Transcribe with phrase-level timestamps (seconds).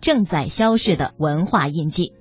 [0.00, 2.12] 正在消逝的文化印记，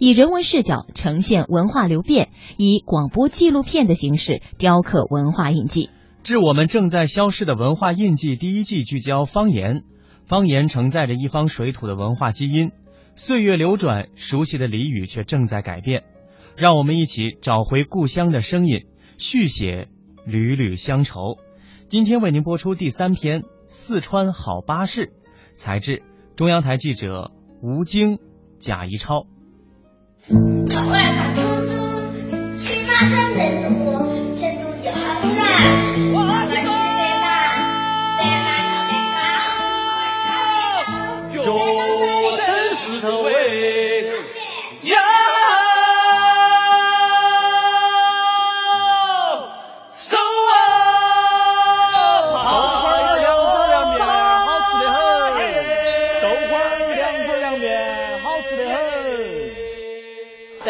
[0.00, 5.90] 以人文视角呈现文化流变，以广播纪录片的形式雕刻文化印记。
[6.24, 9.84] 致我们正在消失的文化印记第一季聚焦方言，
[10.26, 12.72] 方言承载着一方水土的文化基因，
[13.14, 16.04] 岁月流转，熟悉的俚语却正在改变。
[16.56, 18.86] 让我们一起找回故乡的声音，
[19.16, 19.88] 续写
[20.26, 21.38] 缕缕乡愁。
[21.88, 25.06] 今天为您播出第三篇《四川好巴士》，
[25.52, 26.02] 材质
[26.38, 28.20] 中央台记者吴京、
[28.60, 29.26] 贾一超。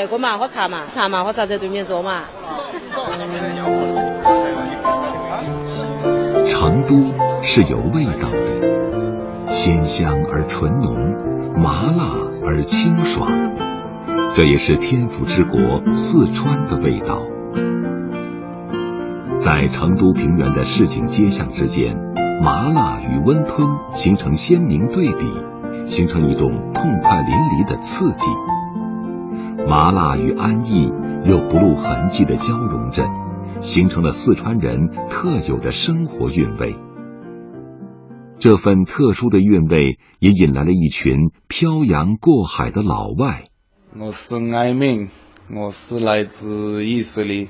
[0.07, 2.23] 哥嘛，喝茶嘛，茶嘛，喝茶在对面坐嘛。
[6.47, 6.97] 成都
[7.42, 11.14] 是有味道的，鲜香而纯浓，
[11.56, 12.14] 麻辣
[12.45, 13.31] 而清爽，
[14.34, 17.23] 这也是天府之国四川的味道。
[19.34, 21.97] 在成都平原的市井街巷之间，
[22.42, 28.27] 麻辣与温吞形成鲜明对比，形成一种痛快淋漓的刺激。
[29.69, 30.91] 麻辣与安逸
[31.28, 33.05] 又不露痕迹的交融着，
[33.61, 36.74] 形成了四川人特有的生活韵味。
[38.39, 43.48] 这份特殊的韵味也引来了一群漂洋过海的老外。
[43.94, 45.11] 我是艾明，
[45.55, 47.48] 我是来自以色列，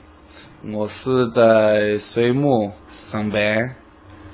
[0.75, 3.77] 我是在水木上班，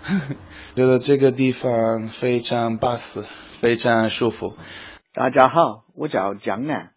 [0.74, 3.24] 觉得这个地方非常巴适，
[3.60, 4.54] 非常舒服。
[5.12, 6.93] 大家好，我叫江南。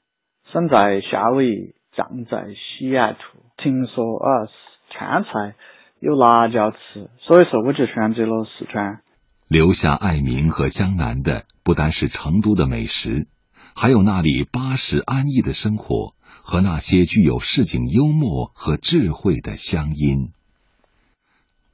[0.53, 3.19] 生在夏威夷，长在西雅图。
[3.57, 4.47] 听说啊，
[4.89, 5.55] 川菜
[5.99, 9.01] 有辣椒吃，所以说我就选择了四川。
[9.49, 13.27] 留下爱民和江南的，不单是成都的美食，
[13.75, 16.13] 还有那里巴适安逸的生活
[16.43, 20.31] 和那些具有市井幽默和智慧的乡音。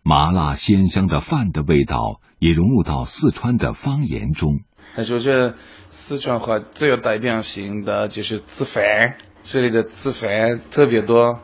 [0.01, 4.61] 麻辣鲜香的饭的味道也融入到四川的方言中。
[4.95, 5.55] 但是我觉得
[5.89, 11.39] 四川话最有代表性的就是吃饭，这里的吃饭特别多。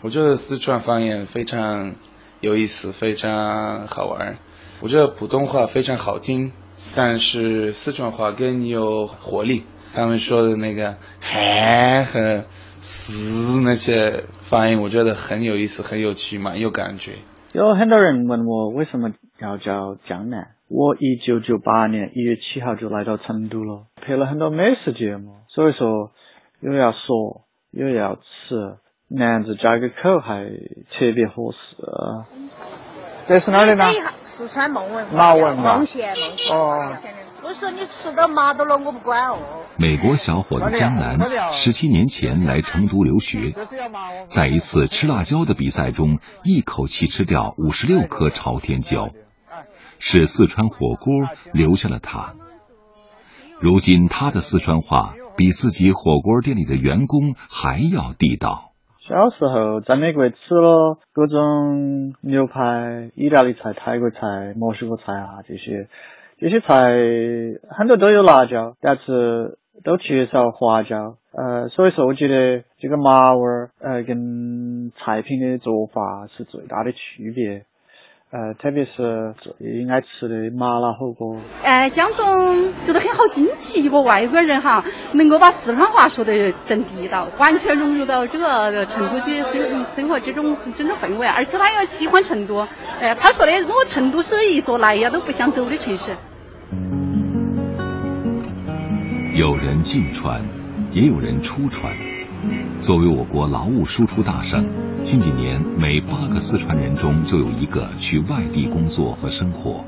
[0.00, 1.94] 我觉得四川方言非常
[2.40, 4.38] 有意思，非常好玩。
[4.80, 6.52] 我觉得普通话非常好听，
[6.94, 9.64] 但是四川话更有活力。
[9.92, 12.44] 他们说的那个“嗨”和
[12.78, 17.14] “嘶”那些发音，我觉得很有意思，很有趣，蛮有感觉。
[17.52, 20.48] 有很多人问我为什么要叫江南。
[20.68, 26.12] 我一九九八年一月七号就来到成都了，拍了很多美食节目，所以说
[26.60, 28.76] 又要说又要吃，
[29.08, 31.58] 南字加个口还特别合适。
[33.26, 33.84] 这是哪里呢？
[34.24, 35.06] 四川孟文。
[35.08, 36.54] 孟文孟县，孟县。
[36.54, 36.94] 哦。
[37.44, 39.38] 我说你吃到麻到了，我不管哦。
[39.78, 41.18] 美国小伙子江南
[41.50, 43.52] 十七年前来成都留学，
[44.26, 49.08] 在一次吃辣椒的比赛中，一口气吃掉五十六颗朝天椒。
[50.00, 51.12] 是四川火锅
[51.52, 52.34] 留下了他。
[53.60, 58.72] 如今他的四川话比自己火锅店里的员工还要地道。
[59.08, 65.88] 小时候在美国吃了各种牛排、意大利菜、泰国菜、墨西哥菜啊这些，
[66.38, 66.78] 这些菜
[67.76, 71.16] 很多都有辣椒，但是都缺少花椒。
[71.32, 77.64] 呃，所以说我觉得这个麻味儿呃跟菜品的做法是最大的区别。
[78.30, 81.38] 呃，特别是最爱吃的麻辣火锅。
[81.64, 84.84] 哎，江总觉得很好惊奇，一个外国人哈，
[85.14, 92.66] 能够把四川话说得真地道，完全融入到这个成都区生生活这种这种氛围，而且他又喜欢成都。
[93.00, 96.14] 哎，他说的我成都是一座来呀都不想走的城市。
[99.34, 100.42] 有人进川，
[100.92, 101.94] 也有人出川。
[102.80, 104.64] 作为我国劳务输出大省，
[105.04, 109.84] 近几年每八个四川人中就有一个去外地工作和生活。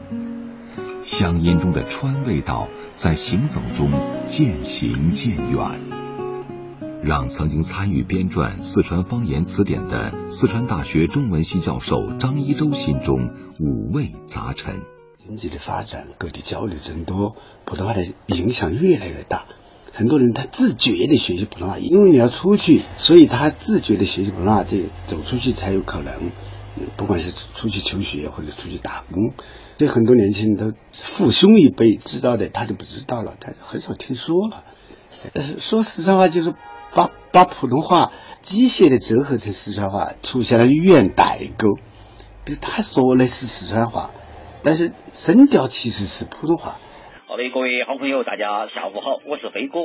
[1.02, 3.90] 乡音中的川味道在行走中
[4.26, 5.80] 渐行渐远，
[7.02, 14.80] 让曾经参与编撰《四川方言词典》的四川大学中文系教授张一舟心中五味杂陈。
[15.18, 19.44] 经济的发展，各地交流增多，普通话的影响越来越大。
[19.92, 26.30] 很多人他自觉的学习普通话，因为你要出去，所以他自觉的学习普通话，这走出去才有可能。
[26.96, 29.34] 不管是出去求学或者出去打工，
[29.76, 34.64] 这很多年轻人都父兄一辈知道的，他就不知道了，他很少听说了。
[35.58, 36.54] 说四川话就是
[36.94, 41.76] 把把普通话机械的折合成四川话，出现了语言代沟。
[42.44, 44.12] 比如他说的是四川话，
[44.62, 46.78] 但是声调其实是普通话。
[47.30, 49.78] 好的，各位好朋友，大家下午好，我是飞哥。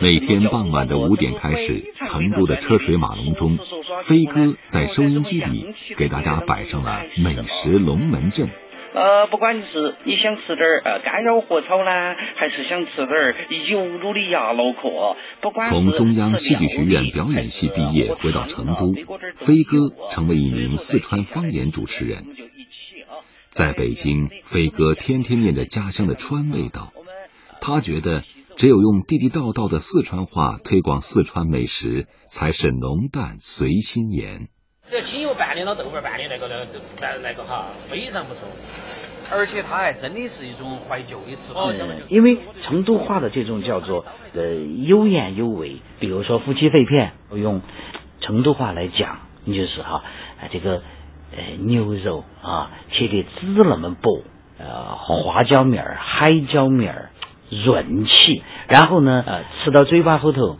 [0.00, 3.56] 每天傍晚的五点开始，成都的车水马龙中，
[4.02, 8.48] 飞哥在收音机里给大家摆上了美食龙门阵。
[8.48, 11.90] 呃，不管你是你想吃点儿呃干肉火炒呢，
[12.34, 13.36] 还是想吃点儿
[13.70, 18.94] 油卤的鸭脑壳，不管从中央戏剧学院表演系毕业回到成都，
[19.36, 22.47] 飞哥成为一名四川方言主持人。
[23.50, 26.92] 在北京，飞哥天天念着家乡的川味道，
[27.60, 28.22] 他觉得
[28.56, 34.48] 只有用地地道道的四川话推广四川美食，才是浓淡随心言。
[34.86, 36.66] 这经油拌的老豆腐拌的那个那个
[37.00, 38.48] 那那个哈，非常不错，
[39.30, 41.72] 而且它还真的是一种怀旧的吃法。
[42.08, 44.04] 因为成都话的这种叫做
[44.34, 47.60] 呃有言有味，比如说夫妻肺片，用
[48.20, 50.02] 成都话来讲，你就是哈
[50.50, 50.82] 这个
[51.36, 54.22] 呃牛肉啊切的籽那么薄，
[54.58, 57.10] 呃花椒面儿、海椒面儿
[57.50, 60.58] 润气，然后呢呃吃到嘴巴后头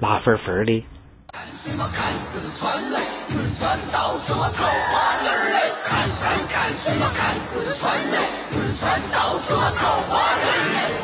[0.00, 0.84] 辣粉粉的。
[1.32, 2.98] 看什么看四川嘞？
[2.98, 10.36] 四川到处啊桃花儿嘞，看山看水嘛看四川嘞，四川到处啊桃花儿
[10.98, 11.01] 嘞。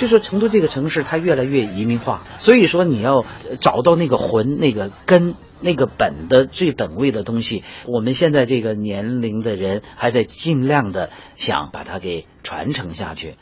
[0.00, 3.26] 就说成都这个城市，它越来越移民化，所以说你要
[3.60, 13.34] 找到那个魂、那个根、那个本的最本位的东西，我们现在这个年龄的人还在尽量的想把它给传承下去。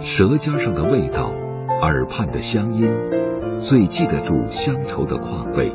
[0.00, 1.32] 舌尖上的味道，
[1.80, 2.84] 耳畔的乡音。
[3.58, 5.72] 最记得住乡愁的况味，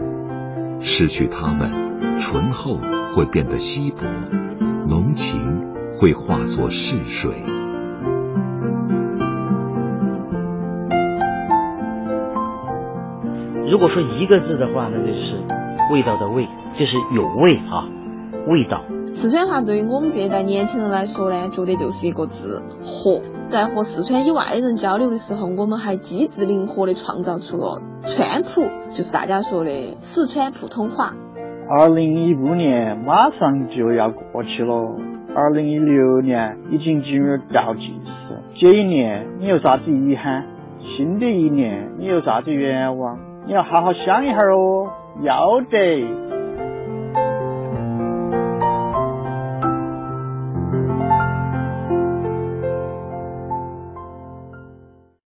[0.79, 2.77] 失去它们，醇厚
[3.15, 4.06] 会变得稀薄，
[4.88, 5.63] 浓情
[6.00, 7.33] 会化作逝水。
[13.71, 15.39] 如果说一个字的话，那就是
[15.94, 16.45] 味道的味，
[16.77, 17.88] 就是有味啊，
[18.45, 18.83] 味道。
[19.07, 23.21] 四川话对于我们这一代年轻人来说呢，觉得就是一个字“和”。
[23.47, 29.71] 在和四川以外的人交流的时候，我们还机智灵活的创造出了川普，就是大家说的
[30.01, 31.15] 四川普通话。
[31.69, 35.00] 二零一五年马上就要过去了，
[35.33, 37.88] 二零一六年已经进入倒计
[38.27, 38.35] 时。
[38.59, 40.44] 这一年你有啥子遗憾？
[40.97, 43.31] 新的一年你有啥子愿望？
[43.46, 44.92] 你要好好想一下哦，
[45.22, 46.41] 要得。